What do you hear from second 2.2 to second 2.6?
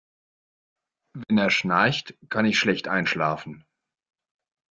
kann ich